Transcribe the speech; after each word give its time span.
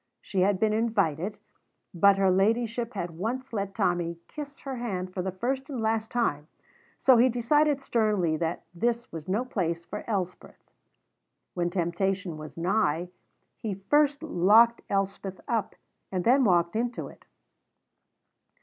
She 0.19 0.39
had 0.39 0.59
been 0.59 0.73
invited, 0.73 1.37
but 1.93 2.17
her 2.17 2.31
ladyship 2.31 2.95
had 2.95 3.11
once 3.11 3.53
let 3.53 3.75
Tommy 3.75 4.17
kiss 4.27 4.61
her 4.61 4.77
hand 4.77 5.13
for 5.13 5.21
the 5.21 5.31
first 5.31 5.69
and 5.69 5.79
last 5.79 6.09
time, 6.09 6.47
so 6.97 7.17
he 7.17 7.29
decided 7.29 7.79
sternly 7.79 8.35
that 8.37 8.63
this 8.73 9.11
was 9.11 9.27
no 9.27 9.45
place 9.45 9.85
for 9.85 10.03
Elspeth. 10.09 10.71
When 11.53 11.69
temptation 11.69 12.35
was 12.37 12.57
nigh, 12.57 13.09
he 13.55 13.75
first 13.75 14.23
locked 14.23 14.81
Elspeth 14.89 15.39
up, 15.47 15.75
and 16.11 16.23
then 16.23 16.45
walked 16.45 16.75
into 16.75 17.07
it. 17.07 17.27